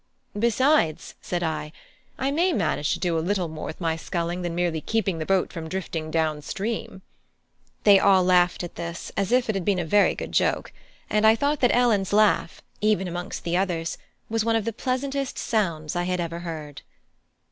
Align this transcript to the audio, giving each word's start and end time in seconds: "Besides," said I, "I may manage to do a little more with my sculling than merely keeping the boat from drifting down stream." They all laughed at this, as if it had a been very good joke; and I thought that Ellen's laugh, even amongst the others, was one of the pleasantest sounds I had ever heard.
"Besides," 0.33 1.13
said 1.21 1.43
I, 1.43 1.71
"I 2.17 2.31
may 2.31 2.53
manage 2.53 2.91
to 2.93 2.99
do 2.99 3.15
a 3.15 3.21
little 3.21 3.47
more 3.47 3.67
with 3.67 3.79
my 3.79 3.95
sculling 3.95 4.41
than 4.41 4.55
merely 4.55 4.81
keeping 4.81 5.19
the 5.19 5.27
boat 5.27 5.53
from 5.53 5.69
drifting 5.69 6.09
down 6.09 6.41
stream." 6.41 7.03
They 7.83 7.99
all 7.99 8.23
laughed 8.23 8.63
at 8.63 8.73
this, 8.77 9.11
as 9.15 9.31
if 9.31 9.47
it 9.47 9.53
had 9.53 9.61
a 9.61 9.63
been 9.63 9.87
very 9.87 10.15
good 10.15 10.31
joke; 10.31 10.73
and 11.07 11.27
I 11.27 11.35
thought 11.35 11.59
that 11.59 11.75
Ellen's 11.75 12.13
laugh, 12.13 12.63
even 12.81 13.07
amongst 13.07 13.43
the 13.43 13.55
others, 13.55 13.99
was 14.27 14.43
one 14.43 14.55
of 14.55 14.65
the 14.65 14.73
pleasantest 14.73 15.37
sounds 15.37 15.95
I 15.95 16.05
had 16.05 16.19
ever 16.19 16.39
heard. 16.39 16.81